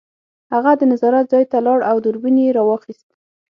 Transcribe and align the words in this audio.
هغه 0.53 0.71
د 0.79 0.81
نظارت 0.91 1.25
ځای 1.33 1.43
ته 1.51 1.57
لاړ 1.65 1.79
او 1.89 1.95
دوربین 2.05 2.35
یې 2.43 2.55
راواخیست 2.57 3.07